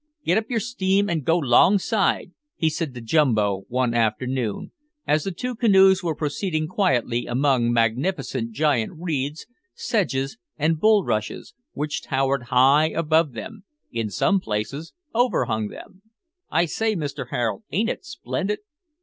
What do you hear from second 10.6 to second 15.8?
bulrushes, which towered high above them in some places overhung